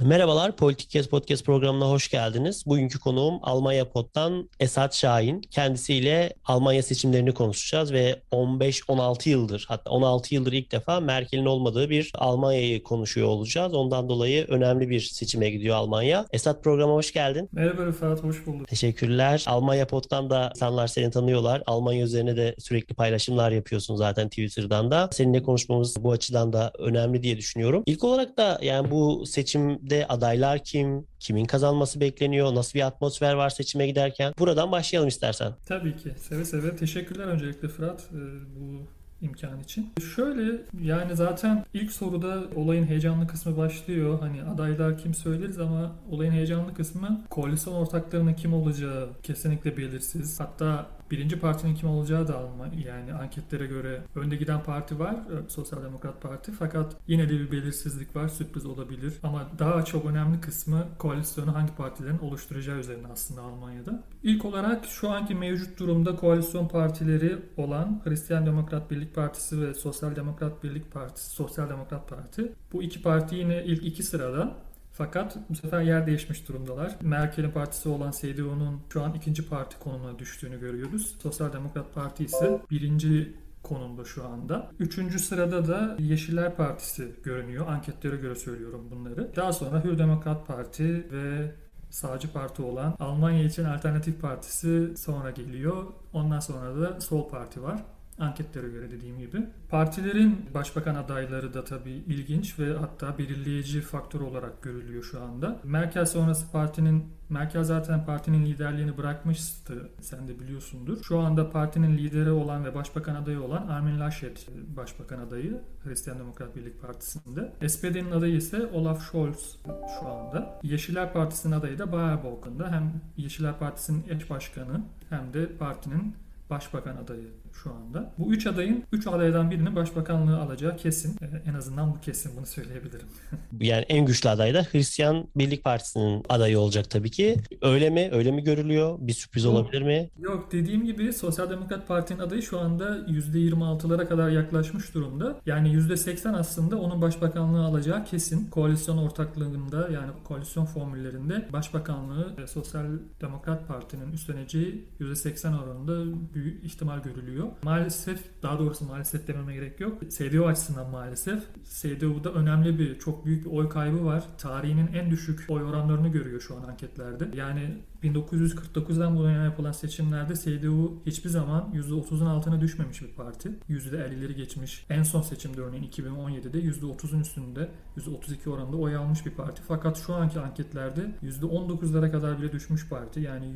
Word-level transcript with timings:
Merhabalar, 0.00 0.56
Politik 0.56 0.90
Kes 0.90 1.08
Podcast 1.08 1.44
programına 1.44 1.90
hoş 1.90 2.10
geldiniz. 2.10 2.66
Bugünkü 2.66 2.98
konuğum 2.98 3.38
Almanya 3.42 3.88
Pod'dan 3.88 4.50
Esat 4.60 4.94
Şahin. 4.94 5.40
Kendisiyle 5.40 6.32
Almanya 6.44 6.82
seçimlerini 6.82 7.34
konuşacağız 7.34 7.92
ve 7.92 8.20
15-16 8.32 9.28
yıldır, 9.28 9.64
hatta 9.68 9.90
16 9.90 10.34
yıldır 10.34 10.52
ilk 10.52 10.72
defa 10.72 11.00
Merkel'in 11.00 11.46
olmadığı 11.46 11.90
bir 11.90 12.12
Almanya'yı 12.14 12.82
konuşuyor 12.82 13.28
olacağız. 13.28 13.74
Ondan 13.74 14.08
dolayı 14.08 14.44
önemli 14.48 14.88
bir 14.88 15.00
seçime 15.00 15.50
gidiyor 15.50 15.76
Almanya. 15.76 16.26
Esat 16.32 16.64
programa 16.64 16.92
hoş 16.92 17.12
geldin. 17.12 17.48
Merhaba 17.52 17.86
Rıfat, 17.86 18.22
hoş 18.22 18.46
bulduk. 18.46 18.68
Teşekkürler. 18.68 19.44
Almanya 19.46 19.86
Pod'dan 19.86 20.30
da 20.30 20.52
insanlar 20.54 20.86
seni 20.86 21.10
tanıyorlar. 21.10 21.62
Almanya 21.66 22.04
üzerine 22.04 22.36
de 22.36 22.54
sürekli 22.58 22.94
paylaşımlar 22.94 23.50
yapıyorsun 23.50 23.96
zaten 23.96 24.28
Twitter'dan 24.28 24.90
da. 24.90 25.08
Seninle 25.12 25.42
konuşmamız 25.42 26.04
bu 26.04 26.12
açıdan 26.12 26.52
da 26.52 26.72
önemli 26.78 27.22
diye 27.22 27.36
düşünüyorum. 27.36 27.82
İlk 27.86 28.04
olarak 28.04 28.36
da 28.36 28.58
yani 28.62 28.90
bu 28.90 29.26
seçim 29.26 29.85
de 29.90 30.06
adaylar 30.08 30.64
kim? 30.64 31.06
Kimin 31.20 31.44
kazanması 31.44 32.00
bekleniyor? 32.00 32.54
Nasıl 32.54 32.74
bir 32.74 32.86
atmosfer 32.86 33.34
var 33.34 33.50
seçime 33.50 33.86
giderken? 33.86 34.34
Buradan 34.38 34.72
başlayalım 34.72 35.08
istersen. 35.08 35.52
Tabii 35.66 35.96
ki. 35.96 36.14
Seve 36.16 36.44
seve. 36.44 36.76
Teşekkürler 36.76 37.24
öncelikle 37.24 37.68
Fırat 37.68 38.00
e, 38.00 38.20
bu 38.56 38.96
imkan 39.20 39.60
için. 39.60 39.92
Şöyle 40.16 40.62
yani 40.82 41.16
zaten 41.16 41.64
ilk 41.74 41.92
soruda 41.92 42.42
olayın 42.56 42.86
heyecanlı 42.86 43.26
kısmı 43.26 43.56
başlıyor. 43.56 44.20
Hani 44.20 44.42
adaylar 44.42 44.98
kim 44.98 45.14
söyleriz 45.14 45.58
ama 45.58 45.92
olayın 46.10 46.32
heyecanlı 46.32 46.74
kısmı 46.74 47.24
koalisyon 47.30 47.74
ortaklarının 47.74 48.34
kim 48.34 48.54
olacağı 48.54 49.08
kesinlikle 49.22 49.76
belirsiz. 49.76 50.40
Hatta 50.40 50.86
birinci 51.10 51.40
partinin 51.40 51.74
kim 51.74 51.88
olacağı 51.88 52.28
da 52.28 52.38
alma 52.38 52.66
yani 52.86 53.14
anketlere 53.14 53.66
göre 53.66 54.00
önde 54.14 54.36
giden 54.36 54.62
parti 54.62 54.98
var 54.98 55.14
e, 55.14 55.48
Sosyal 55.48 55.82
Demokrat 55.82 56.22
Parti. 56.22 56.52
Fakat 56.52 56.96
yine 57.06 57.28
de 57.28 57.32
bir 57.32 57.52
belirsizlik 57.52 58.16
var 58.16 58.28
sürpriz 58.28 58.66
olabilir. 58.66 59.14
Ama 59.22 59.46
daha 59.58 59.84
çok 59.84 60.04
önemli 60.04 60.40
kısmı 60.40 60.86
koalisyonu 60.98 61.54
hangi 61.54 61.74
partilerin 61.74 62.18
oluşturacağı 62.18 62.78
üzerine 62.78 63.06
aslında 63.12 63.42
Almanya'da. 63.42 64.02
İlk 64.22 64.44
olarak 64.44 64.84
şu 64.84 65.10
anki 65.10 65.34
mevcut 65.34 65.78
durumda 65.78 66.16
koalisyon 66.16 66.68
partileri 66.68 67.38
olan 67.56 68.00
Hristiyan 68.04 68.46
Demokrat 68.46 68.90
Birlik 68.90 69.14
Partisi 69.14 69.60
ve 69.60 69.74
Sosyal 69.74 70.16
Demokrat 70.16 70.64
Birlik 70.64 70.92
Partisi, 70.92 71.30
Sosyal 71.30 71.70
Demokrat 71.70 72.08
Parti. 72.08 72.52
Bu 72.72 72.82
iki 72.82 73.02
parti 73.02 73.36
yine 73.36 73.64
ilk 73.64 73.84
iki 73.84 74.02
sırada 74.02 74.65
fakat 74.96 75.36
bu 75.50 75.54
sefer 75.54 75.80
yer 75.80 76.06
değişmiş 76.06 76.48
durumdalar. 76.48 76.96
Merkel'in 77.02 77.50
partisi 77.50 77.88
olan 77.88 78.10
CDU'nun 78.10 78.80
şu 78.92 79.02
an 79.02 79.14
ikinci 79.14 79.48
parti 79.48 79.78
konumuna 79.78 80.18
düştüğünü 80.18 80.60
görüyoruz. 80.60 81.16
Sosyal 81.22 81.52
Demokrat 81.52 81.94
Parti 81.94 82.24
ise 82.24 82.60
birinci 82.70 83.36
konumda 83.62 84.04
şu 84.04 84.26
anda. 84.26 84.70
Üçüncü 84.78 85.18
sırada 85.18 85.68
da 85.68 85.96
Yeşiller 85.98 86.56
Partisi 86.56 87.12
görünüyor. 87.24 87.66
Anketlere 87.68 88.16
göre 88.16 88.34
söylüyorum 88.34 88.88
bunları. 88.90 89.36
Daha 89.36 89.52
sonra 89.52 89.84
Hür 89.84 89.98
Demokrat 89.98 90.46
Parti 90.46 91.06
ve 91.12 91.52
sağcı 91.90 92.32
parti 92.32 92.62
olan 92.62 92.96
Almanya 93.00 93.44
için 93.44 93.64
Alternatif 93.64 94.20
Partisi 94.20 94.96
sonra 94.96 95.30
geliyor. 95.30 95.84
Ondan 96.12 96.40
sonra 96.40 96.80
da 96.80 97.00
Sol 97.00 97.28
Parti 97.28 97.62
var 97.62 97.84
anketlere 98.18 98.68
göre 98.68 98.90
dediğim 98.90 99.18
gibi. 99.18 99.46
Partilerin 99.68 100.46
başbakan 100.54 100.94
adayları 100.94 101.54
da 101.54 101.64
tabii 101.64 101.90
ilginç 101.90 102.58
ve 102.58 102.76
hatta 102.76 103.18
belirleyici 103.18 103.80
faktör 103.80 104.20
olarak 104.20 104.62
görülüyor 104.62 105.02
şu 105.02 105.22
anda. 105.22 105.60
Merkel 105.64 106.06
sonrası 106.06 106.52
partinin 106.52 107.16
Merkel 107.28 107.64
zaten 107.64 108.06
partinin 108.06 108.46
liderliğini 108.46 108.96
bırakmıştı. 108.96 109.90
Sen 110.00 110.28
de 110.28 110.40
biliyorsundur. 110.40 111.02
Şu 111.02 111.18
anda 111.18 111.50
partinin 111.50 111.98
lideri 111.98 112.30
olan 112.30 112.64
ve 112.64 112.74
başbakan 112.74 113.14
adayı 113.14 113.42
olan 113.42 113.66
Armin 113.66 114.00
Laschet 114.00 114.48
başbakan 114.76 115.18
adayı 115.18 115.60
Hristiyan 115.84 116.18
Demokrat 116.18 116.56
Birlik 116.56 116.82
Partisi'nde. 116.82 117.68
SPD'nin 117.68 118.10
adayı 118.10 118.36
ise 118.36 118.66
Olaf 118.66 119.10
Scholz 119.10 119.58
şu 120.00 120.08
anda. 120.08 120.60
Yeşiller 120.62 121.12
Partisi'nin 121.12 121.52
adayı 121.52 121.78
da 121.78 121.92
Bayer 121.92 122.24
Balkan'da. 122.24 122.72
Hem 122.72 123.00
Yeşiller 123.16 123.58
Partisi'nin 123.58 124.04
eş 124.08 124.30
başkanı 124.30 124.80
hem 125.10 125.32
de 125.32 125.56
partinin 125.56 126.14
başbakan 126.50 126.96
adayı 126.96 127.28
şu 127.62 127.74
anda. 127.74 128.12
Bu 128.18 128.32
üç 128.32 128.46
adayın, 128.46 128.84
üç 128.92 129.06
adaydan 129.06 129.50
birinin 129.50 129.76
başbakanlığı 129.76 130.38
alacağı 130.38 130.76
kesin. 130.76 131.16
Ee, 131.22 131.50
en 131.50 131.54
azından 131.54 131.94
bu 131.94 132.00
kesin 132.00 132.36
bunu 132.36 132.46
söyleyebilirim. 132.46 133.06
yani 133.60 133.84
en 133.88 134.06
güçlü 134.06 134.28
aday 134.28 134.54
da 134.54 134.62
Hristiyan 134.62 135.28
Birlik 135.36 135.64
Partisi'nin 135.64 136.22
adayı 136.28 136.58
olacak 136.58 136.90
tabii 136.90 137.10
ki. 137.10 137.36
Öyle 137.62 137.90
mi? 137.90 138.08
Öyle 138.12 138.30
mi 138.30 138.44
görülüyor? 138.44 138.98
Bir 139.00 139.12
sürpriz 139.12 139.44
yok, 139.44 139.54
olabilir 139.54 139.82
mi? 139.82 140.10
Yok 140.18 140.48
dediğim 140.52 140.84
gibi 140.84 141.12
Sosyal 141.12 141.50
Demokrat 141.50 141.88
Parti'nin 141.88 142.18
adayı 142.18 142.42
şu 142.42 142.60
anda 142.60 142.98
%26'lara 142.98 144.08
kadar 144.08 144.28
yaklaşmış 144.28 144.94
durumda. 144.94 145.40
Yani 145.46 145.68
%80 145.68 146.36
aslında 146.36 146.78
onun 146.80 147.02
başbakanlığı 147.02 147.64
alacağı 147.64 148.04
kesin. 148.04 148.50
Koalisyon 148.50 148.98
ortaklığında 148.98 149.88
yani 149.88 150.10
koalisyon 150.24 150.64
formüllerinde 150.64 151.48
başbakanlığı 151.52 152.34
e, 152.42 152.46
Sosyal 152.46 152.86
Demokrat 153.20 153.68
Parti'nin 153.68 154.12
üstleneceği 154.12 154.84
%80 155.00 155.62
oranında 155.62 156.18
büyük 156.36 156.64
ihtimal 156.64 157.02
görülüyor. 157.02 157.46
Maalesef, 157.62 158.20
daha 158.42 158.58
doğrusu 158.58 158.84
maalesef 158.84 159.28
dememe 159.28 159.54
gerek 159.54 159.80
yok. 159.80 160.10
CDU 160.10 160.46
açısından 160.46 160.90
maalesef. 160.90 161.42
CDU'da 161.64 162.32
önemli 162.32 162.78
bir, 162.78 162.98
çok 162.98 163.26
büyük 163.26 163.44
bir 163.44 163.50
oy 163.50 163.68
kaybı 163.68 164.04
var. 164.04 164.24
Tarihinin 164.38 164.92
en 164.92 165.10
düşük 165.10 165.44
oy 165.48 165.62
oranlarını 165.62 166.08
görüyor 166.08 166.40
şu 166.40 166.56
an 166.56 166.62
anketlerde. 166.62 167.28
Yani 167.34 167.78
1949'dan 168.02 169.16
bu 169.16 169.22
yana 169.22 169.44
yapılan 169.44 169.72
seçimlerde 169.72 170.34
CDU 170.34 171.02
hiçbir 171.06 171.30
zaman 171.30 171.72
%30'un 171.74 172.26
altına 172.26 172.60
düşmemiş 172.60 173.02
bir 173.02 173.08
parti. 173.08 173.48
%50'leri 173.70 174.32
geçmiş. 174.32 174.86
En 174.90 175.02
son 175.02 175.22
seçimde 175.22 175.60
örneğin 175.60 175.84
2017'de 175.84 176.58
%30'un 176.58 177.20
üstünde 177.20 177.68
%32 177.96 178.50
oranında 178.50 178.76
oy 178.76 178.96
almış 178.96 179.26
bir 179.26 179.30
parti. 179.30 179.62
Fakat 179.68 179.98
şu 179.98 180.14
anki 180.14 180.40
anketlerde 180.40 181.10
%19'lara 181.22 182.10
kadar 182.10 182.42
bile 182.42 182.52
düşmüş 182.52 182.88
parti. 182.88 183.20
Yani 183.20 183.46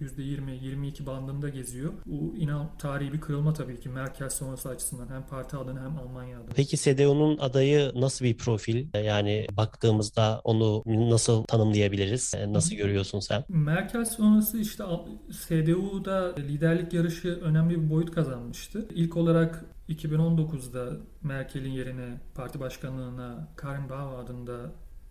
%20-22 0.00 1.06
bandında 1.06 1.48
geziyor. 1.48 1.92
Bu 2.06 2.36
inan 2.36 2.70
tarihi 2.78 3.12
bir 3.12 3.20
kırılma 3.20 3.52
tabii 3.52 3.80
ki 3.80 3.88
Merkel 3.88 4.28
sonrası 4.28 4.68
açısından 4.68 5.08
hem 5.14 5.22
parti 5.22 5.56
adına 5.56 5.84
hem 5.84 5.98
Almanya 5.98 6.38
adına. 6.38 6.50
Peki 6.54 6.76
CDU'nun 6.76 7.38
adayı 7.38 7.92
nasıl 7.94 8.24
bir 8.24 8.36
profil? 8.36 8.86
Yani 8.94 9.46
baktığımızda 9.56 10.40
onu 10.44 10.82
nasıl 10.86 11.44
tanımlayabiliriz? 11.44 12.34
Nasıl 12.48 12.76
görüyorsun 12.76 13.20
sen? 13.20 13.44
Merkel 13.48 13.87
Merkel 13.88 14.04
sonrası 14.04 14.58
işte 14.58 14.84
CDU'da 15.30 16.34
liderlik 16.38 16.92
yarışı 16.92 17.40
önemli 17.42 17.82
bir 17.82 17.90
boyut 17.90 18.14
kazanmıştı. 18.14 18.86
İlk 18.94 19.16
olarak 19.16 19.64
2019'da 19.88 20.96
Merkel'in 21.22 21.70
yerine 21.70 22.20
parti 22.34 22.60
başkanlığına 22.60 23.48
Karin 23.56 23.88
Bauer 23.88 24.24
adında 24.24 24.56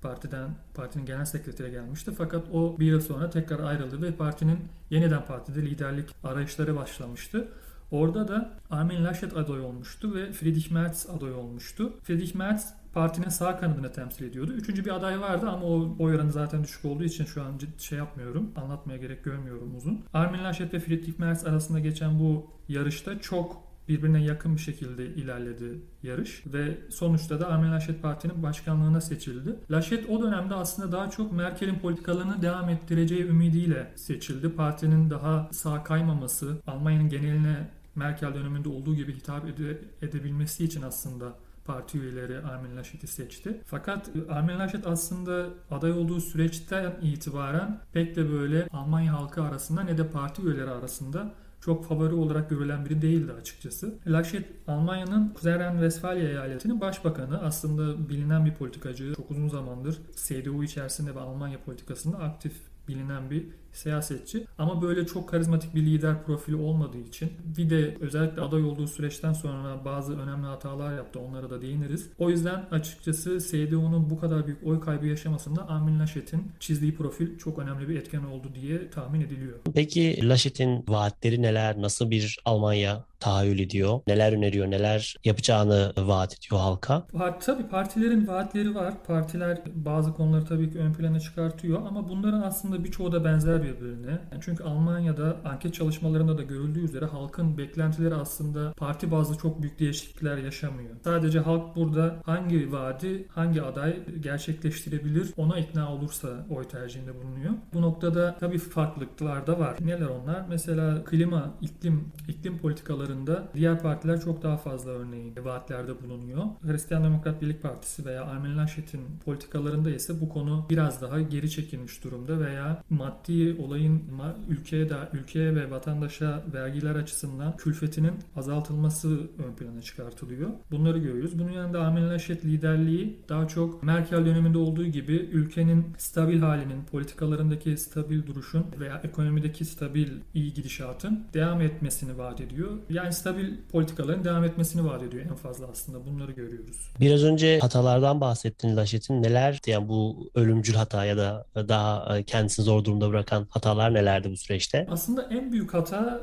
partiden 0.01 0.55
partinin 0.73 1.05
genel 1.05 1.25
sekreteri 1.25 1.71
gelmişti. 1.71 2.11
Fakat 2.17 2.45
o 2.53 2.79
bir 2.79 2.85
yıl 2.85 3.01
sonra 3.01 3.29
tekrar 3.29 3.59
ayrıldı 3.59 4.01
ve 4.01 4.11
partinin 4.11 4.59
yeniden 4.89 5.25
partide 5.25 5.61
liderlik 5.61 6.09
arayışları 6.23 6.75
başlamıştı. 6.75 7.47
Orada 7.91 8.27
da 8.27 8.51
Armin 8.69 9.05
Laschet 9.05 9.37
aday 9.37 9.59
olmuştu 9.59 10.15
ve 10.15 10.31
Friedrich 10.31 10.71
Merz 10.71 11.07
aday 11.09 11.33
olmuştu. 11.33 11.93
Friedrich 12.03 12.35
Merz 12.35 12.73
partinin 12.97 13.29
sağ 13.29 13.59
kanadını 13.59 13.91
temsil 13.91 14.25
ediyordu. 14.25 14.53
Üçüncü 14.53 14.85
bir 14.85 14.95
aday 14.95 15.21
vardı 15.21 15.49
ama 15.49 15.65
o 15.65 15.95
oy 15.99 16.15
oranı 16.15 16.31
zaten 16.31 16.63
düşük 16.63 16.85
olduğu 16.85 17.03
için 17.03 17.25
şu 17.25 17.43
an 17.43 17.59
şey 17.77 17.97
yapmıyorum. 17.97 18.51
Anlatmaya 18.55 18.97
gerek 18.97 19.23
görmüyorum 19.23 19.75
uzun. 19.75 20.03
Armin 20.13 20.43
Laschet 20.43 20.73
ve 20.73 20.79
Friedrich 20.79 21.19
Merz 21.19 21.45
arasında 21.45 21.79
geçen 21.79 22.19
bu 22.19 22.47
yarışta 22.67 23.19
çok 23.19 23.63
birbirine 23.87 24.23
yakın 24.23 24.55
bir 24.55 24.61
şekilde 24.61 25.05
ilerledi 25.05 25.81
yarış 26.03 26.43
ve 26.45 26.77
sonuçta 26.89 27.39
da 27.39 27.47
Armin 27.47 27.71
Laschet 27.71 28.01
partinin 28.01 28.43
başkanlığına 28.43 29.01
seçildi. 29.01 29.55
Laschet 29.71 30.09
o 30.09 30.21
dönemde 30.21 30.53
aslında 30.53 30.91
daha 30.91 31.09
çok 31.09 31.31
Merkel'in 31.31 31.79
politikalarını 31.79 32.41
devam 32.41 32.69
ettireceği 32.69 33.23
ümidiyle 33.23 33.91
seçildi. 33.95 34.49
Partinin 34.49 35.09
daha 35.09 35.49
sağ 35.51 35.83
kaymaması, 35.83 36.61
Almanya'nın 36.67 37.09
geneline 37.09 37.69
Merkel 37.95 38.33
döneminde 38.33 38.69
olduğu 38.69 38.95
gibi 38.95 39.15
hitap 39.15 39.49
ede, 39.49 39.81
edebilmesi 40.01 40.63
için 40.65 40.81
aslında 40.81 41.33
parti 41.67 41.99
üyeleri 41.99 42.39
Armin 42.39 42.77
Laschet'i 42.77 43.07
seçti. 43.07 43.61
Fakat 43.65 44.09
Armin 44.29 44.59
Laschet 44.59 44.87
aslında 44.87 45.49
aday 45.71 45.91
olduğu 45.91 46.21
süreçten 46.21 46.95
itibaren 47.01 47.79
pek 47.93 48.15
de 48.15 48.31
böyle 48.31 48.67
Almanya 48.73 49.13
halkı 49.13 49.43
arasında 49.43 49.81
ne 49.81 49.97
de 49.97 50.07
parti 50.07 50.41
üyeleri 50.41 50.69
arasında 50.69 51.33
çok 51.61 51.85
favori 51.85 52.13
olarak 52.13 52.49
görülen 52.49 52.85
biri 52.85 53.01
değildi 53.01 53.31
açıkçası. 53.31 53.95
Laschet 54.07 54.45
Almanya'nın 54.67 55.29
Kuzey 55.29 55.53
Ren-Vesfalya 55.53 56.29
eyaletinin 56.29 56.81
başbakanı 56.81 57.41
aslında 57.41 58.09
bilinen 58.09 58.45
bir 58.45 58.53
politikacı. 58.53 59.13
Çok 59.15 59.31
uzun 59.31 59.47
zamandır 59.47 59.97
CDU 60.15 60.63
içerisinde 60.63 61.15
ve 61.15 61.19
Almanya 61.19 61.59
politikasında 61.65 62.17
aktif 62.17 62.53
bilinen 62.87 63.29
bir 63.29 63.45
siyasetçi. 63.77 64.45
Ama 64.57 64.81
böyle 64.81 65.05
çok 65.05 65.29
karizmatik 65.29 65.75
bir 65.75 65.81
lider 65.81 66.23
profili 66.25 66.55
olmadığı 66.55 66.97
için 66.97 67.31
bir 67.57 67.69
de 67.69 67.97
özellikle 67.99 68.41
aday 68.41 68.63
olduğu 68.63 68.87
süreçten 68.87 69.33
sonra 69.33 69.85
bazı 69.85 70.19
önemli 70.19 70.45
hatalar 70.45 70.95
yaptı. 70.95 71.19
Onlara 71.19 71.49
da 71.49 71.61
değiniriz. 71.61 72.09
O 72.19 72.29
yüzden 72.29 72.65
açıkçası 72.71 73.41
SDO'nun 73.41 74.09
bu 74.09 74.19
kadar 74.19 74.45
büyük 74.45 74.67
oy 74.67 74.79
kaybı 74.79 75.05
yaşamasında 75.05 75.69
Armin 75.69 75.99
Laschet'in 75.99 76.51
çizdiği 76.59 76.95
profil 76.95 77.37
çok 77.37 77.59
önemli 77.59 77.89
bir 77.89 77.95
etken 77.95 78.23
oldu 78.23 78.47
diye 78.61 78.89
tahmin 78.89 79.21
ediliyor. 79.21 79.59
Peki 79.73 80.29
Laschet'in 80.29 80.85
vaatleri 80.87 81.41
neler? 81.41 81.81
Nasıl 81.81 82.11
bir 82.11 82.39
Almanya 82.45 83.03
tahayyül 83.19 83.59
ediyor? 83.59 83.99
Neler 84.07 84.33
öneriyor? 84.33 84.71
Neler 84.71 85.15
yapacağını 85.23 85.93
vaat 85.97 86.37
ediyor 86.37 86.61
halka? 86.61 87.07
Tabii 87.45 87.67
partilerin 87.67 88.27
vaatleri 88.27 88.75
var. 88.75 88.93
Partiler 89.07 89.61
bazı 89.75 90.13
konuları 90.13 90.45
tabii 90.45 90.71
ki 90.71 90.79
ön 90.79 90.93
plana 90.93 91.19
çıkartıyor 91.19 91.85
ama 91.87 92.09
bunların 92.09 92.41
aslında 92.41 92.83
birçoğu 92.83 93.11
da 93.11 93.25
benzer 93.25 93.63
birbirine. 93.75 94.19
Çünkü 94.41 94.63
Almanya'da 94.63 95.37
anket 95.45 95.73
çalışmalarında 95.73 96.37
da 96.37 96.43
görüldüğü 96.43 96.83
üzere 96.83 97.05
halkın 97.05 97.57
beklentileri 97.57 98.15
aslında 98.15 98.73
parti 98.77 99.11
bazlı 99.11 99.37
çok 99.37 99.61
büyük 99.61 99.79
değişiklikler 99.79 100.37
yaşamıyor. 100.37 100.89
Sadece 101.03 101.39
halk 101.39 101.75
burada 101.75 102.15
hangi 102.25 102.71
vaadi, 102.71 103.27
hangi 103.29 103.61
aday 103.61 104.03
gerçekleştirebilir 104.21 105.33
ona 105.37 105.59
ikna 105.59 105.93
olursa 105.93 106.45
oy 106.49 106.63
tercihinde 106.63 107.15
bulunuyor. 107.15 107.53
Bu 107.73 107.81
noktada 107.81 108.37
tabii 108.39 108.57
farklılıklar 108.57 109.47
da 109.47 109.59
var. 109.59 109.77
Neler 109.79 110.07
onlar? 110.07 110.45
Mesela 110.49 111.03
klima, 111.03 111.53
iklim, 111.61 112.03
iklim 112.27 112.57
politikalarında 112.57 113.47
diğer 113.53 113.81
partiler 113.81 114.21
çok 114.21 114.43
daha 114.43 114.57
fazla 114.57 114.91
örneğin 114.91 115.35
vaatlerde 115.43 116.01
bulunuyor. 116.03 116.43
Hristiyan 116.61 117.03
Demokrat 117.03 117.41
Birlik 117.41 117.61
Partisi 117.61 118.05
veya 118.05 118.25
Armin 118.25 118.57
Laschet'in 118.57 119.01
politikalarında 119.25 119.89
ise 119.89 120.21
bu 120.21 120.29
konu 120.29 120.65
biraz 120.69 121.01
daha 121.01 121.21
geri 121.21 121.51
çekilmiş 121.51 122.03
durumda 122.03 122.39
veya 122.39 122.83
maddi 122.89 123.55
olayın 123.59 124.03
ülkeye 124.49 124.89
de 124.89 124.95
ülkeye 125.13 125.55
ve 125.55 125.71
vatandaşa 125.71 126.43
vergiler 126.53 126.95
açısından 126.95 127.57
külfetinin 127.57 128.13
azaltılması 128.35 129.19
ön 129.47 129.53
plana 129.57 129.81
çıkartılıyor. 129.81 130.49
Bunları 130.71 130.97
görüyoruz. 130.97 131.39
Bunun 131.39 131.51
yanında 131.51 131.81
Armin 131.81 132.09
Laschet 132.09 132.45
liderliği 132.45 133.19
daha 133.29 133.47
çok 133.47 133.83
Merkel 133.83 134.25
döneminde 134.25 134.57
olduğu 134.57 134.85
gibi 134.85 135.13
ülkenin 135.13 135.85
stabil 135.97 136.39
halinin, 136.39 136.83
politikalarındaki 136.91 137.77
stabil 137.77 138.27
duruşun 138.27 138.65
veya 138.79 139.01
ekonomideki 139.03 139.65
stabil 139.65 140.07
iyi 140.33 140.53
gidişatın 140.53 141.23
devam 141.33 141.61
etmesini 141.61 142.17
vaat 142.17 142.41
ediyor. 142.41 142.71
Yani 142.89 143.13
stabil 143.13 143.53
politikaların 143.71 144.23
devam 144.23 144.43
etmesini 144.43 144.85
vaat 144.85 145.03
ediyor 145.03 145.23
en 145.25 145.35
fazla 145.35 145.67
aslında. 145.71 146.05
Bunları 146.05 146.31
görüyoruz. 146.31 146.91
Biraz 146.99 147.23
önce 147.23 147.59
hatalardan 147.59 148.21
bahsettin 148.21 148.77
Laşet'in. 148.77 149.23
Neler 149.23 149.59
yani 149.67 149.89
bu 149.89 150.29
ölümcül 150.35 150.73
hata 150.73 151.05
ya 151.05 151.17
da 151.17 151.45
daha 151.55 152.21
kendisini 152.21 152.65
zor 152.65 152.85
durumda 152.85 153.09
bırakan 153.09 153.36
hatalar 153.49 153.93
nelerdi 153.93 154.31
bu 154.31 154.37
süreçte? 154.37 154.87
Aslında 154.91 155.21
en 155.21 155.51
büyük 155.51 155.73
hata 155.73 156.21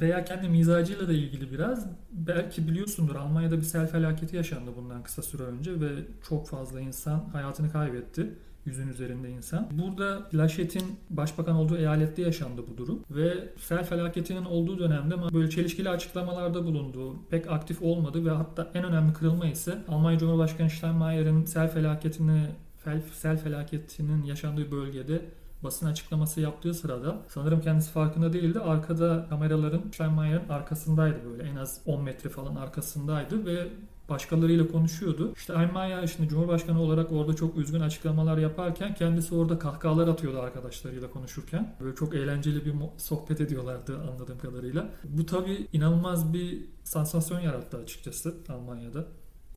veya 0.00 0.24
kendi 0.24 0.48
mizacıyla 0.48 1.08
da 1.08 1.12
ilgili 1.12 1.52
biraz 1.52 1.86
belki 2.12 2.68
biliyorsundur 2.68 3.16
Almanya'da 3.16 3.56
bir 3.56 3.62
sel 3.62 3.86
felaketi 3.86 4.36
yaşandı 4.36 4.70
bundan 4.76 5.02
kısa 5.02 5.22
süre 5.22 5.42
önce 5.42 5.80
ve 5.80 5.90
çok 6.28 6.48
fazla 6.48 6.80
insan 6.80 7.28
hayatını 7.32 7.72
kaybetti 7.72 8.30
yüzün 8.66 8.88
üzerinde 8.88 9.30
insan. 9.30 9.68
Burada 9.70 10.28
Laşet'in 10.34 10.84
başbakan 11.10 11.56
olduğu 11.56 11.76
eyalette 11.76 12.22
yaşandı 12.22 12.62
bu 12.72 12.76
durum 12.76 13.00
ve 13.10 13.48
sel 13.58 13.84
felaketinin 13.84 14.44
olduğu 14.44 14.78
dönemde 14.78 15.34
böyle 15.34 15.50
çelişkili 15.50 15.88
açıklamalarda 15.88 16.64
bulundu. 16.64 17.16
Pek 17.30 17.50
aktif 17.50 17.82
olmadı 17.82 18.24
ve 18.24 18.30
hatta 18.30 18.70
en 18.74 18.84
önemli 18.84 19.12
kırılma 19.12 19.46
ise 19.46 19.78
Almanya 19.88 20.18
Cumhurbaşkanı 20.18 20.70
Steinmeier'in 20.70 21.44
sel 21.44 21.70
felaketini 21.70 22.46
sel 23.12 23.38
felaketinin 23.38 24.24
yaşandığı 24.24 24.70
bölgede 24.72 25.22
basın 25.64 25.86
açıklaması 25.86 26.40
yaptığı 26.40 26.74
sırada 26.74 27.16
sanırım 27.28 27.60
kendisi 27.60 27.90
farkında 27.90 28.32
değildi. 28.32 28.58
Arkada 28.60 29.26
kameraların 29.28 29.82
Steinmeier'in 29.92 30.48
arkasındaydı 30.48 31.16
böyle 31.30 31.42
en 31.42 31.56
az 31.56 31.80
10 31.86 32.02
metre 32.02 32.30
falan 32.30 32.56
arkasındaydı 32.56 33.46
ve 33.46 33.68
başkalarıyla 34.08 34.68
konuşuyordu. 34.68 35.32
İşte 35.36 35.52
Almanya 35.52 36.06
şimdi 36.06 36.28
Cumhurbaşkanı 36.28 36.80
olarak 36.82 37.12
orada 37.12 37.36
çok 37.36 37.56
üzgün 37.56 37.80
açıklamalar 37.80 38.38
yaparken 38.38 38.94
kendisi 38.94 39.34
orada 39.34 39.58
kahkahalar 39.58 40.08
atıyordu 40.08 40.40
arkadaşlarıyla 40.40 41.10
konuşurken. 41.10 41.74
Böyle 41.80 41.94
çok 41.94 42.14
eğlenceli 42.14 42.64
bir 42.64 42.74
sohbet 42.96 43.40
ediyorlardı 43.40 43.98
anladığım 43.98 44.38
kadarıyla. 44.38 44.88
Bu 45.04 45.26
tabii 45.26 45.66
inanılmaz 45.72 46.34
bir 46.34 46.64
sansasyon 46.84 47.40
yarattı 47.40 47.76
açıkçası 47.76 48.34
Almanya'da. 48.48 49.06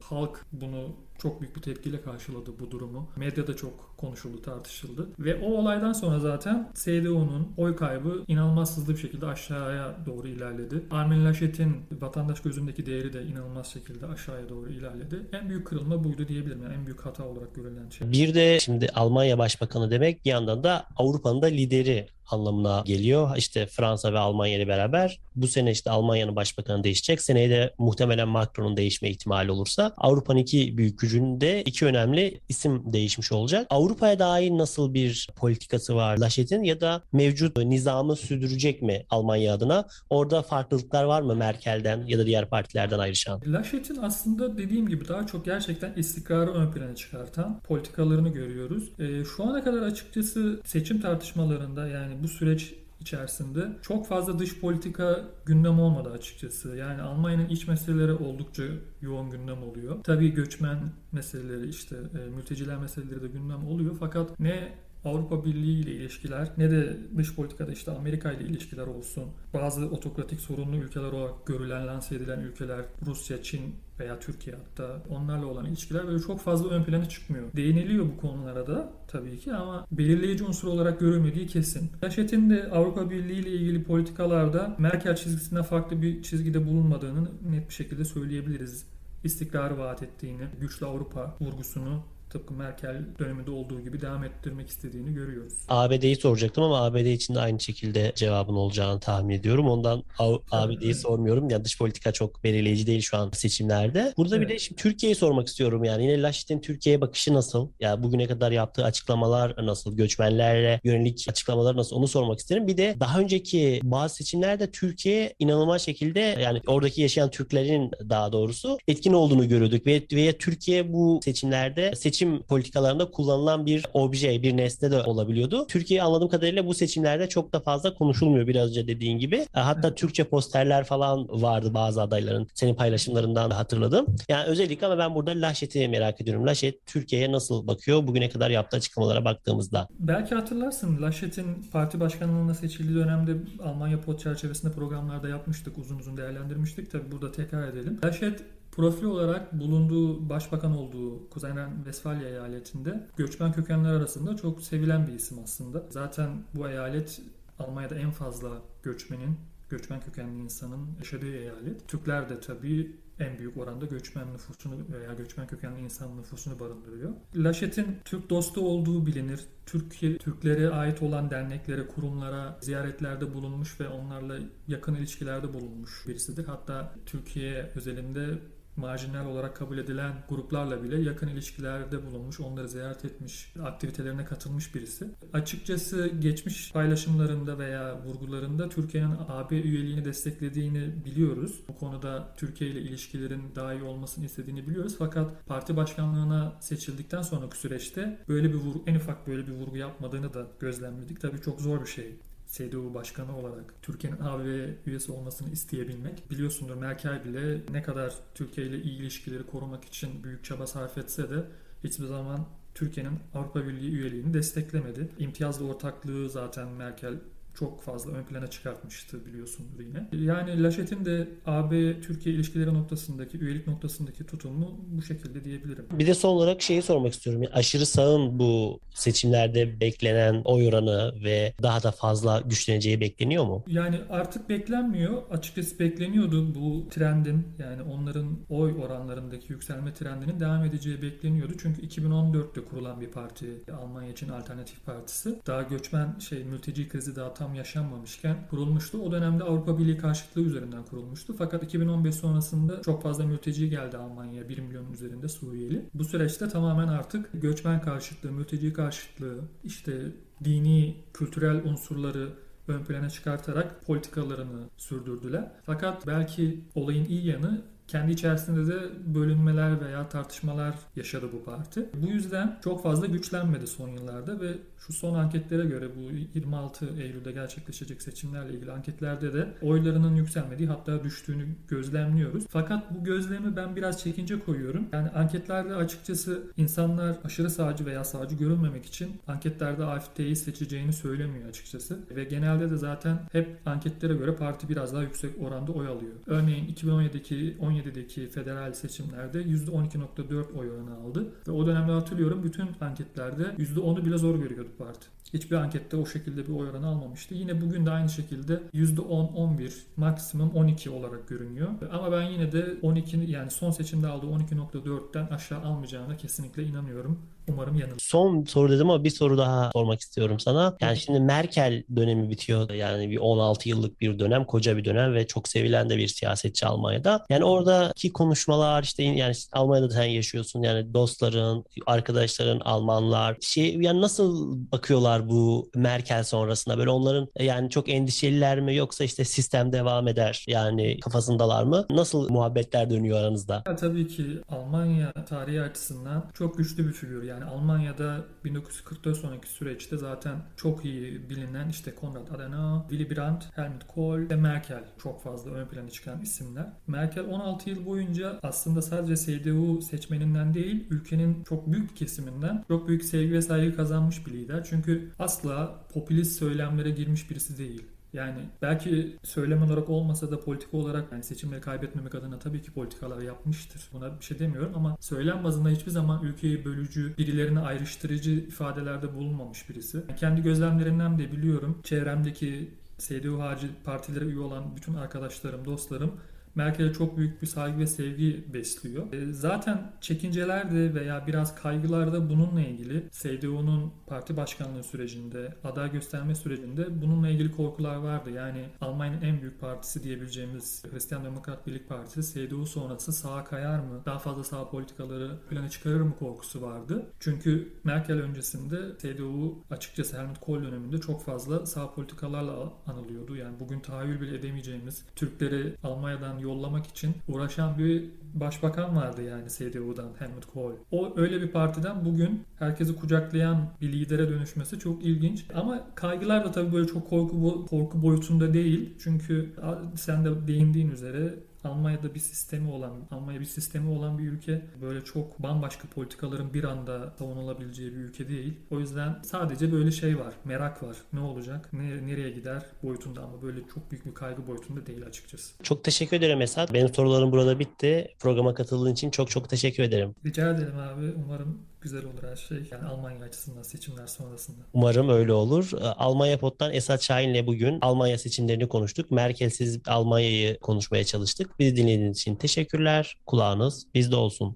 Halk 0.09 0.45
bunu 0.51 0.95
çok 1.19 1.41
büyük 1.41 1.55
bir 1.55 1.61
tepkiyle 1.61 2.01
karşıladı 2.01 2.59
bu 2.59 2.71
durumu. 2.71 3.09
Medyada 3.15 3.55
çok 3.55 3.93
konuşuldu, 3.97 4.41
tartışıldı. 4.41 5.07
Ve 5.19 5.35
o 5.35 5.45
olaydan 5.45 5.93
sonra 5.93 6.19
zaten 6.19 6.71
CDU'nun 6.75 7.53
oy 7.57 7.75
kaybı 7.75 8.23
inanılmaz 8.27 8.77
hızlı 8.77 8.93
bir 8.93 8.99
şekilde 8.99 9.25
aşağıya 9.25 9.95
doğru 10.05 10.27
ilerledi. 10.27 10.83
Armin 10.91 11.25
Laschet'in 11.25 11.75
vatandaş 12.01 12.41
gözündeki 12.41 12.85
değeri 12.85 13.13
de 13.13 13.23
inanılmaz 13.23 13.67
şekilde 13.67 14.05
aşağıya 14.05 14.49
doğru 14.49 14.69
ilerledi. 14.69 15.15
En 15.33 15.49
büyük 15.49 15.67
kırılma 15.67 16.03
buydu 16.03 16.27
diyebilirim. 16.27 16.63
Yani 16.63 16.73
en 16.73 16.85
büyük 16.85 17.05
hata 17.05 17.23
olarak 17.23 17.55
görülen 17.55 17.89
şey. 17.89 18.11
Bir 18.11 18.33
de 18.33 18.59
şimdi 18.59 18.89
Almanya 18.95 19.37
Başbakanı 19.37 19.91
demek 19.91 20.25
bir 20.25 20.29
yandan 20.29 20.63
da 20.63 20.85
Avrupa'nın 20.97 21.41
da 21.41 21.45
lideri 21.45 22.07
anlamına 22.29 22.83
geliyor. 22.85 23.37
İşte 23.37 23.65
Fransa 23.65 24.13
ve 24.13 24.19
Almanya 24.19 24.55
ile 24.55 24.67
beraber 24.67 25.19
bu 25.35 25.47
sene 25.47 25.71
işte 25.71 25.91
Almanya'nın 25.91 26.35
başbakanı 26.35 26.83
değişecek. 26.83 27.21
Seneye 27.21 27.49
de 27.49 27.73
muhtemelen 27.77 28.27
Macron'un 28.27 28.77
değişme 28.77 29.09
ihtimali 29.09 29.51
olursa 29.51 29.93
Avrupa'nın 29.97 30.39
iki 30.39 30.77
büyük 30.77 30.99
gücünde 30.99 31.63
iki 31.63 31.85
önemli 31.85 32.39
isim 32.49 32.93
değişmiş 32.93 33.31
olacak. 33.31 33.67
Avrupa'ya 33.69 34.19
dair 34.19 34.51
nasıl 34.51 34.93
bir 34.93 35.29
politikası 35.35 35.95
var 35.95 36.17
Laşet'in 36.17 36.63
ya 36.63 36.81
da 36.81 37.01
mevcut 37.13 37.57
nizamı 37.57 38.15
sürdürecek 38.15 38.81
mi 38.81 39.05
Almanya 39.09 39.53
adına? 39.53 39.87
Orada 40.09 40.41
farklılıklar 40.41 41.03
var 41.03 41.21
mı 41.21 41.35
Merkel'den 41.35 42.05
ya 42.07 42.19
da 42.19 42.25
diğer 42.25 42.49
partilerden 42.49 42.99
ayrışan? 42.99 43.41
Laşet'in 43.47 43.97
aslında 44.01 44.57
dediğim 44.57 44.87
gibi 44.89 45.07
daha 45.07 45.27
çok 45.27 45.45
gerçekten 45.45 45.93
istikrarı 45.95 46.53
ön 46.53 46.71
plana 46.71 46.95
çıkartan 46.95 47.59
politikalarını 47.59 48.29
görüyoruz. 48.29 48.91
E, 48.99 49.25
şu 49.25 49.43
ana 49.43 49.63
kadar 49.63 49.81
açıkçası 49.81 50.59
seçim 50.65 51.01
tartışmalarında 51.01 51.87
yani 51.87 52.14
bu 52.23 52.27
süreç 52.27 52.75
içerisinde 52.99 53.71
çok 53.81 54.07
fazla 54.07 54.39
dış 54.39 54.59
politika 54.59 55.25
gündem 55.45 55.79
olmadı 55.79 56.11
açıkçası. 56.11 56.75
Yani 56.75 57.01
Almanya'nın 57.01 57.49
iç 57.49 57.67
meseleleri 57.67 58.13
oldukça 58.13 58.63
yoğun 59.01 59.29
gündem 59.29 59.63
oluyor. 59.63 60.03
Tabii 60.03 60.33
göçmen 60.33 60.77
meseleleri 61.11 61.69
işte 61.69 61.95
e, 61.95 62.29
mülteciler 62.29 62.77
meseleleri 62.77 63.21
de 63.21 63.27
gündem 63.27 63.67
oluyor. 63.67 63.95
Fakat 63.99 64.39
ne 64.39 64.73
Avrupa 65.05 65.45
Birliği 65.45 65.79
ile 65.79 65.91
ilişkiler 65.91 66.51
ne 66.57 66.71
de 66.71 66.97
dış 67.17 67.35
politikada 67.35 67.71
işte 67.71 67.91
Amerika 67.91 68.31
ile 68.31 68.43
ilişkiler 68.43 68.87
olsun. 68.87 69.23
Bazı 69.53 69.85
otokratik 69.85 70.39
sorunlu 70.39 70.75
ülkeler 70.75 71.11
olarak 71.11 71.45
görülen, 71.45 71.87
lanse 71.87 72.15
edilen 72.15 72.39
ülkeler 72.39 72.81
Rusya, 73.05 73.43
Çin 73.43 73.75
veya 73.99 74.19
Türkiye 74.19 74.55
hatta 74.55 75.01
onlarla 75.09 75.45
olan 75.45 75.65
ilişkiler 75.65 76.07
böyle 76.07 76.19
çok 76.19 76.39
fazla 76.39 76.69
ön 76.69 76.83
plana 76.83 77.09
çıkmıyor. 77.09 77.45
Değiniliyor 77.55 78.05
bu 78.05 78.17
konulara 78.17 78.67
da 78.67 78.89
tabii 79.07 79.39
ki 79.39 79.53
ama 79.53 79.87
belirleyici 79.91 80.43
unsur 80.43 80.67
olarak 80.67 80.99
görülmediği 80.99 81.47
kesin. 81.47 81.91
Laşet'in 82.03 82.49
de 82.49 82.69
Avrupa 82.71 83.09
Birliği 83.09 83.39
ile 83.39 83.49
ilgili 83.49 83.83
politikalarda 83.83 84.75
Merkel 84.79 85.15
çizgisinden 85.15 85.63
farklı 85.63 86.01
bir 86.01 86.23
çizgide 86.23 86.67
bulunmadığını 86.67 87.27
net 87.51 87.69
bir 87.69 87.73
şekilde 87.73 88.05
söyleyebiliriz 88.05 88.85
istikrarı 89.23 89.77
vaat 89.77 90.03
ettiğini, 90.03 90.43
güçlü 90.61 90.85
Avrupa 90.85 91.35
vurgusunu 91.41 92.03
tıpkı 92.29 92.53
Merkel 92.53 93.01
döneminde 93.19 93.51
olduğu 93.51 93.81
gibi 93.81 94.01
devam 94.01 94.23
ettirmek 94.23 94.69
istediğini 94.69 95.13
görüyoruz. 95.13 95.53
ABD'yi 95.69 96.15
soracaktım 96.15 96.63
ama 96.63 96.85
ABD 96.85 97.05
için 97.05 97.35
de 97.35 97.39
aynı 97.39 97.59
şekilde 97.59 98.11
cevabın 98.15 98.55
olacağını 98.55 98.99
tahmin 98.99 99.33
ediyorum. 99.33 99.69
Ondan 99.69 100.03
ABD'yi 100.51 100.95
sormuyorum. 100.95 101.49
Ya 101.49 101.65
dış 101.65 101.77
politika 101.77 102.11
çok 102.11 102.43
belirleyici 102.43 102.87
değil 102.87 103.01
şu 103.01 103.17
an 103.17 103.31
seçimlerde. 103.33 104.13
Burada 104.17 104.37
evet. 104.37 104.49
bir 104.49 104.53
de 104.53 104.59
şimdi 104.59 104.81
Türkiye'yi 104.81 105.15
sormak 105.15 105.47
istiyorum 105.47 105.83
yani. 105.83 106.03
Yine 106.03 106.21
Laşit'in 106.21 106.59
Türkiye'ye 106.59 107.01
bakışı 107.01 107.33
nasıl? 107.33 107.67
Ya 107.79 107.89
yani 107.89 108.03
bugüne 108.03 108.27
kadar 108.27 108.51
yaptığı 108.51 108.83
açıklamalar 108.83 109.65
nasıl? 109.65 109.97
Göçmenlerle 109.97 110.79
yönelik 110.83 111.25
açıklamalar 111.29 111.77
nasıl? 111.77 111.95
Onu 111.95 112.07
sormak 112.07 112.39
isterim. 112.39 112.67
Bir 112.67 112.77
de 112.77 112.95
daha 112.99 113.19
önceki 113.19 113.79
bazı 113.83 114.15
seçimlerde 114.15 114.71
Türkiye 114.71 115.35
inanılmaz 115.39 115.81
şekilde 115.81 116.19
yani 116.19 116.61
oradaki 116.67 117.01
yaşayan 117.01 117.29
Türklerin 117.29 117.91
daha 118.09 118.31
doğrusu 118.31 118.77
etkin 118.87 119.13
olduğunu 119.13 119.49
görüyorduk 119.49 119.87
ve, 119.87 120.03
ve 120.13 120.37
Türkiye 120.37 120.93
bu 120.93 121.19
seçimlerde 121.23 121.95
seçim 121.95 122.14
seçim 122.15 122.43
politikalarında 122.43 123.11
kullanılan 123.11 123.65
bir 123.65 123.85
obje, 123.93 124.41
bir 124.43 124.57
nesne 124.57 124.91
de 124.91 125.01
olabiliyordu. 125.01 125.67
Türkiye 125.67 126.03
anladığım 126.03 126.29
kadarıyla 126.29 126.65
bu 126.65 126.73
seçimlerde 126.73 127.29
çok 127.29 127.53
da 127.53 127.59
fazla 127.59 127.93
konuşulmuyor 127.93 128.47
biraz 128.47 128.69
önce 128.69 128.87
dediğin 128.87 129.19
gibi. 129.19 129.35
E, 129.35 129.59
hatta 129.59 129.95
Türkçe 129.95 130.23
posterler 130.23 130.83
falan 130.83 131.27
vardı 131.41 131.73
bazı 131.73 132.01
adayların. 132.01 132.47
Senin 132.53 132.75
paylaşımlarından 132.75 133.51
da 133.51 133.57
hatırladım. 133.57 134.05
Yani 134.29 134.45
özellikle 134.45 134.87
ama 134.87 134.97
ben 134.97 135.15
burada 135.15 135.31
Laşet'i 135.31 135.87
merak 135.87 136.21
ediyorum. 136.21 136.47
Laşet 136.47 136.85
Türkiye'ye 136.85 137.31
nasıl 137.31 137.67
bakıyor 137.67 138.07
bugüne 138.07 138.29
kadar 138.29 138.49
yaptığı 138.49 138.77
açıklamalara 138.77 139.25
baktığımızda? 139.25 139.87
Belki 139.99 140.35
hatırlarsın 140.35 141.01
Laşet'in 141.01 141.67
parti 141.71 141.99
başkanlığına 141.99 142.53
seçildiği 142.53 142.95
dönemde 142.95 143.35
Almanya 143.63 144.01
pot 144.01 144.19
çerçevesinde 144.19 144.73
programlarda 144.73 145.29
yapmıştık. 145.29 145.77
Uzun 145.77 145.99
uzun 145.99 146.17
değerlendirmiştik. 146.17 146.91
Tabi 146.91 147.11
burada 147.11 147.31
tekrar 147.31 147.67
edelim. 147.67 147.99
Laşet 148.05 148.41
Profil 148.75 149.05
olarak 149.05 149.59
bulunduğu 149.59 150.29
başbakan 150.29 150.77
olduğu 150.77 151.29
Kuzey 151.29 151.51
Ren-Vesfalya 151.51 152.29
eyaletinde 152.29 153.07
göçmen 153.17 153.51
kökenler 153.51 153.93
arasında 153.93 154.35
çok 154.35 154.61
sevilen 154.61 155.07
bir 155.07 155.13
isim 155.13 155.37
aslında. 155.43 155.83
Zaten 155.89 156.43
bu 156.55 156.69
eyalet 156.69 157.21
Almanya'da 157.59 157.95
en 157.95 158.11
fazla 158.11 158.61
göçmenin 158.83 159.37
göçmen 159.69 160.01
kökenli 160.01 160.43
insanın 160.43 160.89
yaşadığı 160.97 161.35
eyalet. 161.37 161.87
Türkler 161.87 162.29
de 162.29 162.39
tabii 162.39 162.95
en 163.19 163.37
büyük 163.39 163.57
oranda 163.57 163.85
göçmen 163.85 164.33
nüfusunu 164.33 164.75
veya 164.93 165.13
göçmen 165.13 165.47
kökenli 165.47 165.81
insan 165.81 166.17
nüfusunu 166.17 166.59
barındırıyor. 166.59 167.09
Laşet'in 167.35 167.97
Türk 168.05 168.29
dostu 168.29 168.61
olduğu 168.61 169.05
bilinir. 169.05 169.39
Türkiye 169.65 170.17
Türklere 170.17 170.69
ait 170.69 171.01
olan 171.01 171.29
derneklere, 171.29 171.87
kurumlara 171.87 172.57
ziyaretlerde 172.61 173.33
bulunmuş 173.33 173.79
ve 173.79 173.87
onlarla 173.87 174.37
yakın 174.67 174.95
ilişkilerde 174.95 175.53
bulunmuş 175.53 176.07
birisidir. 176.07 176.45
Hatta 176.45 176.95
Türkiye 177.05 177.71
özelinde 177.75 178.39
marjinal 178.77 179.25
olarak 179.25 179.55
kabul 179.55 179.77
edilen 179.77 180.13
gruplarla 180.29 180.83
bile 180.83 181.01
yakın 181.01 181.27
ilişkilerde 181.27 182.05
bulunmuş, 182.05 182.39
onları 182.39 182.69
ziyaret 182.69 183.05
etmiş, 183.05 183.53
aktivitelerine 183.63 184.25
katılmış 184.25 184.75
birisi. 184.75 185.07
Açıkçası 185.33 186.07
geçmiş 186.07 186.71
paylaşımlarında 186.71 187.59
veya 187.59 187.99
vurgularında 188.03 188.69
Türkiye'nin 188.69 189.15
AB 189.27 189.55
üyeliğini 189.55 190.05
desteklediğini 190.05 191.05
biliyoruz. 191.05 191.59
Bu 191.67 191.75
konuda 191.75 192.33
Türkiye 192.37 192.69
ile 192.69 192.81
ilişkilerin 192.81 193.41
daha 193.55 193.73
iyi 193.73 193.83
olmasını 193.83 194.25
istediğini 194.25 194.67
biliyoruz. 194.67 194.95
Fakat 194.99 195.45
parti 195.45 195.75
başkanlığına 195.77 196.57
seçildikten 196.59 197.21
sonraki 197.21 197.57
süreçte 197.57 198.19
böyle 198.29 198.49
bir 198.49 198.57
vurgu, 198.57 198.83
en 198.87 198.95
ufak 198.95 199.27
böyle 199.27 199.47
bir 199.47 199.51
vurgu 199.51 199.77
yapmadığını 199.77 200.33
da 200.33 200.47
gözlemledik. 200.59 201.21
Tabii 201.21 201.41
çok 201.41 201.61
zor 201.61 201.81
bir 201.81 201.89
şey. 201.89 202.15
CDU 202.55 202.93
başkanı 202.93 203.37
olarak 203.37 203.73
Türkiye'nin 203.81 204.19
AB 204.21 204.75
üyesi 204.85 205.11
olmasını 205.11 205.49
isteyebilmek. 205.49 206.31
Biliyorsundur 206.31 206.75
Merkel 206.75 207.25
bile 207.25 207.61
ne 207.71 207.83
kadar 207.83 208.15
Türkiye 208.35 208.67
ile 208.67 208.81
iyi 208.81 208.99
ilişkileri 208.99 209.45
korumak 209.45 209.85
için 209.85 210.23
büyük 210.23 210.43
çaba 210.43 210.67
sarf 210.67 210.97
etse 210.97 211.29
de 211.29 211.43
hiçbir 211.83 212.05
zaman 212.05 212.45
Türkiye'nin 212.75 213.19
Avrupa 213.33 213.67
Birliği 213.67 213.91
üyeliğini 213.91 214.33
desteklemedi. 214.33 215.09
İmtiyazlı 215.19 215.67
ortaklığı 215.67 216.29
zaten 216.29 216.67
Merkel 216.67 217.13
çok 217.55 217.81
fazla 217.81 218.11
ön 218.11 218.23
plana 218.23 218.47
çıkartmıştı 218.47 219.25
biliyorsundur 219.25 219.79
yine. 219.79 220.25
Yani 220.25 220.63
Laşet'in 220.63 221.05
de 221.05 221.27
AB-Türkiye 221.45 222.35
ilişkileri 222.35 222.73
noktasındaki, 222.73 223.37
üyelik 223.37 223.67
noktasındaki 223.67 224.25
tutumu 224.25 224.79
bu 224.87 225.01
şekilde 225.01 225.43
diyebilirim. 225.43 225.85
Bir 225.91 226.07
de 226.07 226.13
son 226.13 226.29
olarak 226.29 226.61
şeyi 226.61 226.81
sormak 226.81 227.13
istiyorum. 227.13 227.43
Yani 227.43 227.53
aşırı 227.53 227.85
sağın 227.85 228.39
bu 228.39 228.79
seçimlerde 228.93 229.79
beklenen 229.79 230.41
oy 230.45 230.67
oranı 230.67 231.23
ve 231.23 231.53
daha 231.63 231.83
da 231.83 231.91
fazla 231.91 232.41
güçleneceği 232.45 233.01
bekleniyor 233.01 233.45
mu? 233.45 233.63
Yani 233.67 233.99
artık 234.09 234.49
beklenmiyor. 234.49 235.23
Açıkçası 235.31 235.79
bekleniyordu 235.79 236.55
bu 236.55 236.89
trendin 236.89 237.47
yani 237.59 237.81
onların 237.81 238.39
oy 238.49 238.73
oranlarındaki 238.83 239.53
yükselme 239.53 239.93
trendinin 239.93 240.39
devam 240.39 240.63
edeceği 240.63 241.01
bekleniyordu. 241.01 241.53
Çünkü 241.61 241.87
2014'te 241.87 242.65
kurulan 242.65 243.01
bir 243.01 243.07
parti 243.07 243.45
Almanya 243.81 244.09
için 244.11 244.29
Alternatif 244.29 244.85
Partisi. 244.85 245.39
Daha 245.47 245.61
göçmen 245.61 246.19
şey 246.19 246.43
mülteci 246.43 246.89
krizi 246.89 247.15
daha 247.15 247.33
tam 247.33 247.44
tam 247.45 247.55
yaşanmamışken 247.55 248.37
kurulmuştu. 248.49 248.97
O 248.97 249.11
dönemde 249.11 249.43
Avrupa 249.43 249.79
Birliği 249.79 249.97
karşıtlığı 249.97 250.41
üzerinden 250.41 250.83
kurulmuştu. 250.83 251.35
Fakat 251.37 251.63
2015 251.63 252.15
sonrasında 252.15 252.81
çok 252.81 253.03
fazla 253.03 253.25
mülteci 253.25 253.69
geldi 253.69 253.97
Almanya'ya. 253.97 254.49
1 254.49 254.57
milyonun 254.57 254.93
üzerinde 254.93 255.27
Suriyeli. 255.27 255.89
Bu 255.93 256.03
süreçte 256.03 256.49
tamamen 256.49 256.87
artık 256.87 257.29
göçmen 257.33 257.81
karşıtlığı, 257.81 258.31
mülteci 258.31 258.73
karşıtlığı, 258.73 259.41
işte 259.63 260.11
dini, 260.43 260.95
kültürel 261.13 261.63
unsurları 261.65 262.29
ön 262.67 262.83
plana 262.83 263.09
çıkartarak 263.09 263.85
politikalarını 263.85 264.69
sürdürdüler. 264.77 265.51
Fakat 265.65 266.07
belki 266.07 266.61
olayın 266.75 267.05
iyi 267.05 267.25
yanı 267.25 267.61
kendi 267.87 268.11
içerisinde 268.11 268.73
de 268.73 268.79
bölünmeler 269.15 269.81
veya 269.81 270.09
tartışmalar 270.09 270.75
yaşadı 270.95 271.25
bu 271.33 271.43
parti. 271.43 271.89
Bu 271.93 272.07
yüzden 272.07 272.59
çok 272.63 272.83
fazla 272.83 273.05
güçlenmedi 273.05 273.67
son 273.67 273.89
yıllarda 273.89 274.41
ve 274.41 274.57
şu 274.87 274.93
son 274.93 275.13
anketlere 275.13 275.65
göre 275.65 275.89
bu 275.95 276.11
26 276.35 276.85
Eylül'de 276.85 277.31
gerçekleşecek 277.31 278.01
seçimlerle 278.01 278.53
ilgili 278.53 278.71
anketlerde 278.71 279.33
de 279.33 279.53
oylarının 279.61 280.15
yükselmediği 280.15 280.67
hatta 280.67 281.03
düştüğünü 281.03 281.45
gözlemliyoruz. 281.67 282.43
Fakat 282.49 282.95
bu 282.95 283.03
gözlemi 283.03 283.55
ben 283.55 283.75
biraz 283.75 283.99
çekince 284.03 284.39
koyuyorum. 284.39 284.87
Yani 284.93 285.09
anketlerde 285.09 285.75
açıkçası 285.75 286.43
insanlar 286.57 287.17
aşırı 287.23 287.49
sağcı 287.49 287.85
veya 287.85 288.03
sağcı 288.03 288.35
görünmemek 288.35 288.85
için 288.85 289.11
anketlerde 289.27 289.85
AFD'yi 289.85 290.35
seçeceğini 290.35 290.93
söylemiyor 290.93 291.49
açıkçası. 291.49 291.99
Ve 292.15 292.23
genelde 292.23 292.71
de 292.71 292.77
zaten 292.77 293.19
hep 293.31 293.57
anketlere 293.65 294.13
göre 294.13 294.35
parti 294.35 294.69
biraz 294.69 294.93
daha 294.93 295.01
yüksek 295.01 295.31
oranda 295.41 295.71
oy 295.71 295.87
alıyor. 295.87 296.13
Örneğin 296.27 296.75
2017'deki 296.75 297.57
2017'deki 297.59 298.27
federal 298.27 298.73
seçimlerde 298.73 299.41
%12.4 299.41 300.53
oy 300.57 300.71
oranı 300.71 300.95
aldı. 300.95 301.27
Ve 301.47 301.51
o 301.51 301.67
dönemde 301.67 301.91
hatırlıyorum 301.91 302.43
bütün 302.43 302.69
anketlerde 302.81 303.43
%10'u 303.43 304.05
bile 304.05 304.17
zor 304.17 304.35
görüyordu 304.35 304.69
parti. 304.77 305.07
Hiçbir 305.33 305.55
ankette 305.55 305.97
o 305.97 306.05
şekilde 306.05 306.47
bir 306.47 306.53
oy 306.53 306.69
oranı 306.69 306.87
almamıştı. 306.87 307.35
Yine 307.35 307.61
bugün 307.61 307.85
de 307.85 307.91
aynı 307.91 308.09
şekilde 308.09 308.63
%10-11 308.73 309.71
maksimum 309.97 310.49
12 310.49 310.89
olarak 310.89 311.27
görünüyor. 311.27 311.69
Ama 311.91 312.11
ben 312.11 312.21
yine 312.21 312.51
de 312.51 312.77
12 312.81 313.17
yani 313.17 313.51
son 313.51 313.71
seçimde 313.71 314.07
aldığı 314.07 314.25
12.4'ten 314.25 315.27
aşağı 315.27 315.61
almayacağına 315.61 316.17
kesinlikle 316.17 316.63
inanıyorum. 316.63 317.19
Umarım 317.49 317.79
yanılır. 317.79 317.99
Son 317.99 318.43
soru 318.43 318.71
dedim 318.71 318.89
ama 318.89 319.03
bir 319.03 319.09
soru 319.09 319.37
daha 319.37 319.69
sormak 319.73 319.99
istiyorum 319.99 320.39
sana. 320.39 320.77
Yani 320.81 320.97
şimdi 320.97 321.19
Merkel 321.19 321.83
dönemi 321.95 322.29
bitiyor. 322.29 322.69
Yani 322.69 323.09
bir 323.09 323.17
16 323.17 323.69
yıllık 323.69 324.01
bir 324.01 324.19
dönem, 324.19 324.45
koca 324.45 324.77
bir 324.77 324.85
dönem 324.85 325.13
ve 325.13 325.27
çok 325.27 325.47
sevilen 325.47 325.89
de 325.89 325.97
bir 325.97 326.07
siyasetçi 326.07 326.65
Almanya'da. 326.65 327.25
Yani 327.29 327.43
oradaki 327.43 328.13
konuşmalar 328.13 328.83
işte 328.83 329.03
yani 329.03 329.33
Almanya'da 329.53 329.89
sen 329.89 330.03
yaşıyorsun. 330.03 330.61
Yani 330.61 330.93
dostların, 330.93 331.65
arkadaşların, 331.85 332.59
Almanlar 332.59 333.37
şey 333.41 333.77
yani 333.77 334.01
nasıl 334.01 334.57
bakıyorlar 334.71 335.29
bu 335.29 335.69
Merkel 335.75 336.23
sonrasında? 336.23 336.77
Böyle 336.77 336.89
onların 336.89 337.27
yani 337.39 337.69
çok 337.69 337.89
endişeliler 337.89 338.59
mi 338.59 338.75
yoksa 338.75 339.03
işte 339.03 339.25
sistem 339.25 339.71
devam 339.71 340.07
eder 340.07 340.45
yani 340.47 340.99
kafasındalar 340.99 341.63
mı? 341.63 341.85
Nasıl 341.89 342.29
muhabbetler 342.29 342.89
dönüyor 342.89 343.19
aranızda? 343.19 343.63
Ya, 343.67 343.75
tabii 343.75 344.07
ki 344.07 344.23
Almanya 344.49 345.13
tarihi 345.29 345.61
açısından 345.61 346.23
çok 346.33 346.57
güçlü 346.57 346.87
bir 346.87 346.93
figür. 346.93 347.23
Yani 347.23 347.34
yani 347.35 347.45
Almanya'da 347.45 348.25
1944 348.45 349.17
sonraki 349.17 349.49
süreçte 349.49 349.97
zaten 349.97 350.35
çok 350.57 350.85
iyi 350.85 351.29
bilinen 351.29 351.69
işte 351.69 351.95
Konrad 351.95 352.27
Adenauer, 352.27 352.89
Willy 352.89 353.15
Brandt, 353.15 353.57
Helmut 353.57 353.87
Kohl 353.87 354.29
ve 354.29 354.35
Merkel 354.35 354.83
çok 355.03 355.23
fazla 355.23 355.51
ön 355.51 355.67
plana 355.67 355.89
çıkan 355.89 356.21
isimler. 356.21 356.67
Merkel 356.87 357.25
16 357.25 357.69
yıl 357.69 357.85
boyunca 357.85 358.39
aslında 358.43 358.81
sadece 358.81 359.15
CDU 359.15 359.81
seçmeninden 359.81 360.53
değil, 360.53 360.85
ülkenin 360.89 361.43
çok 361.43 361.71
büyük 361.71 361.91
bir 361.91 361.95
kesiminden 361.95 362.65
çok 362.67 362.87
büyük 362.87 363.03
sevgi 363.03 363.33
ve 363.33 363.41
saygı 363.41 363.75
kazanmış 363.75 364.27
bir 364.27 364.31
lider. 364.31 364.67
Çünkü 364.69 365.11
asla 365.19 365.85
popülist 365.93 366.39
söylemlere 366.39 366.89
girmiş 366.89 367.29
birisi 367.29 367.57
değil. 367.57 367.83
Yani 368.15 368.39
belki 368.61 369.17
söylem 369.23 369.63
olarak 369.63 369.89
olmasa 369.89 370.31
da 370.31 370.39
politika 370.39 370.77
olarak 370.77 371.11
yani 371.11 371.23
seçimleri 371.23 371.61
kaybetmemek 371.61 372.15
adına 372.15 372.39
tabii 372.39 372.61
ki 372.61 372.71
politikalar 372.71 373.21
yapmıştır. 373.21 373.89
Buna 373.93 374.19
bir 374.19 374.25
şey 374.25 374.39
demiyorum 374.39 374.71
ama 374.75 374.97
söylem 374.99 375.43
bazında 375.43 375.69
hiçbir 375.69 375.91
zaman 375.91 376.23
ülkeyi 376.23 376.65
bölücü, 376.65 377.17
birilerini 377.17 377.59
ayrıştırıcı 377.59 378.31
ifadelerde 378.31 379.13
bulunmamış 379.13 379.69
birisi. 379.69 379.97
Yani 379.97 380.19
kendi 380.19 380.41
gözlemlerimden 380.41 381.19
de 381.19 381.31
biliyorum. 381.31 381.79
Çevremdeki 381.83 382.71
CDU 382.97 383.39
harici 383.39 383.67
partilere 383.83 384.25
üye 384.25 384.39
olan 384.39 384.75
bütün 384.75 384.93
arkadaşlarım, 384.93 385.65
dostlarım 385.65 386.11
Merkel'e 386.55 386.93
çok 386.93 387.17
büyük 387.17 387.41
bir 387.41 387.47
saygı 387.47 387.79
ve 387.79 387.87
sevgi 387.87 388.45
besliyor. 388.53 389.13
E, 389.13 389.33
zaten 389.33 389.91
çekinceler 390.01 390.71
de 390.71 390.93
veya 390.93 391.27
biraz 391.27 391.55
kaygılar 391.55 392.13
da 392.13 392.29
bununla 392.29 392.61
ilgili 392.61 393.03
CDU'nun 393.11 393.93
parti 394.07 394.37
başkanlığı 394.37 394.83
sürecinde, 394.83 395.55
aday 395.63 395.91
gösterme 395.91 396.35
sürecinde 396.35 397.01
bununla 397.01 397.29
ilgili 397.29 397.51
korkular 397.51 397.95
vardı. 397.95 398.31
Yani 398.31 398.65
Almanya'nın 398.81 399.21
en 399.21 399.41
büyük 399.41 399.61
partisi 399.61 400.03
diyebileceğimiz 400.03 400.83
Hristiyan 400.91 401.25
Demokrat 401.25 401.67
Birlik 401.67 401.89
Partisi 401.89 402.33
CDU 402.33 402.65
sonrası 402.65 403.13
sağa 403.13 403.43
kayar 403.43 403.79
mı? 403.79 404.01
Daha 404.05 404.19
fazla 404.19 404.43
sağ 404.43 404.69
politikaları 404.69 405.31
plana 405.49 405.69
çıkarır 405.69 406.01
mı 406.01 406.15
korkusu 406.19 406.61
vardı. 406.61 407.05
Çünkü 407.19 407.73
Merkel 407.83 408.21
öncesinde 408.21 408.77
CDU 409.01 409.57
açıkçası 409.71 410.17
Helmut 410.17 410.39
Kohl 410.39 410.63
döneminde 410.63 410.97
çok 410.97 411.25
fazla 411.25 411.65
sağ 411.65 411.93
politikalarla 411.93 412.73
anılıyordu. 412.87 413.35
Yani 413.35 413.59
bugün 413.59 413.79
tahayyül 413.79 414.21
bile 414.21 414.35
edemeyeceğimiz 414.35 415.03
Türkleri 415.15 415.75
Almanya'dan 415.83 416.39
yollamak 416.45 416.87
için 416.87 417.15
uğraşan 417.27 417.77
bir 417.77 418.05
başbakan 418.33 418.95
vardı 418.95 419.23
yani 419.23 419.43
CDU'dan 419.49 420.09
Helmut 420.19 420.45
Kohl. 420.45 420.73
O 420.91 421.13
öyle 421.15 421.41
bir 421.41 421.47
partiden 421.47 422.05
bugün 422.05 422.43
herkesi 422.59 422.95
kucaklayan 422.95 423.67
bir 423.81 423.93
lidere 423.93 424.29
dönüşmesi 424.29 424.79
çok 424.79 425.05
ilginç. 425.05 425.45
Ama 425.55 425.83
kaygılar 425.95 426.45
da 426.45 426.51
tabii 426.51 426.73
böyle 426.73 426.87
çok 426.87 427.09
korku 427.09 427.65
korku 427.69 428.01
boyutunda 428.01 428.53
değil. 428.53 428.93
Çünkü 428.99 429.53
sen 429.95 430.25
de 430.25 430.47
değindiğin 430.47 430.91
üzere 430.91 431.33
Almanya'da 431.65 432.15
bir 432.15 432.19
sistemi 432.19 432.71
olan, 432.71 432.93
Almanya 433.11 433.39
bir 433.39 433.45
sistemi 433.45 433.89
olan 433.89 434.17
bir 434.17 434.23
ülke 434.23 434.61
böyle 434.81 435.03
çok 435.03 435.43
bambaşka 435.43 435.87
politikaların 435.87 436.53
bir 436.53 436.63
anda 436.63 437.13
savunulabileceği 437.19 437.91
bir 437.91 437.97
ülke 437.97 438.27
değil. 438.27 438.53
O 438.71 438.79
yüzden 438.79 439.19
sadece 439.23 439.71
böyle 439.71 439.91
şey 439.91 440.19
var, 440.19 440.33
merak 440.45 440.83
var. 440.83 440.97
Ne 441.13 441.19
olacak, 441.19 441.73
ne, 441.73 442.07
nereye 442.07 442.29
gider 442.29 442.65
boyutunda 442.83 443.21
ama 443.21 443.41
böyle 443.41 443.59
çok 443.73 443.91
büyük 443.91 444.05
bir 444.05 444.13
kaygı 444.13 444.47
boyutunda 444.47 444.85
değil 444.85 445.05
açıkçası. 445.05 445.63
Çok 445.63 445.83
teşekkür 445.83 446.17
ederim 446.17 446.41
Esat. 446.41 446.73
Benim 446.73 446.93
sorularım 446.93 447.31
burada 447.31 447.59
bitti. 447.59 448.07
Programa 448.19 448.53
katıldığın 448.53 448.93
için 448.93 449.11
çok 449.11 449.29
çok 449.29 449.49
teşekkür 449.49 449.83
ederim. 449.83 450.15
Rica 450.25 450.49
ederim 450.49 450.79
abi. 450.79 451.13
Umarım 451.25 451.61
güzel 451.85 452.05
olur 452.05 452.29
her 452.29 452.35
şey. 452.35 452.57
Yani 452.71 452.85
Almanya 452.85 453.25
açısından 453.25 453.61
seçimler 453.61 454.07
sonrasında. 454.07 454.57
Umarım 454.73 455.09
öyle 455.09 455.33
olur. 455.33 455.71
Ee, 455.73 455.85
Almanya 455.85 456.39
Pod'dan 456.39 456.73
Esat 456.73 457.01
Şahin'le 457.03 457.47
bugün 457.47 457.77
Almanya 457.81 458.17
seçimlerini 458.17 458.67
konuştuk. 458.67 459.11
Merkelsiz 459.11 459.79
Almanya'yı 459.87 460.59
konuşmaya 460.59 461.03
çalıştık. 461.03 461.59
Bizi 461.59 461.75
dinlediğiniz 461.75 462.17
için 462.17 462.35
teşekkürler. 462.35 463.17
Kulağınız 463.25 463.87
bizde 463.93 464.15
olsun. 464.15 464.55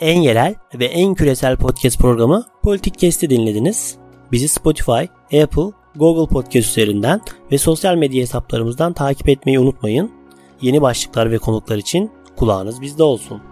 En 0.00 0.20
yerel 0.20 0.54
ve 0.74 0.84
en 0.84 1.14
küresel 1.14 1.56
podcast 1.56 1.98
programı 1.98 2.44
Politik 2.62 2.98
Kesti 2.98 3.30
dinlediniz. 3.30 3.96
Bizi 4.32 4.48
Spotify, 4.48 5.04
Apple, 5.42 5.72
Google 5.96 6.34
Podcast 6.34 6.68
üzerinden 6.68 7.20
ve 7.52 7.58
sosyal 7.58 7.94
medya 7.94 8.22
hesaplarımızdan 8.22 8.92
takip 8.92 9.28
etmeyi 9.28 9.58
unutmayın. 9.58 10.12
Yeni 10.60 10.82
başlıklar 10.82 11.30
ve 11.30 11.38
konuklar 11.38 11.76
için 11.76 12.10
kulağınız 12.36 12.80
bizde 12.80 13.02
olsun. 13.02 13.51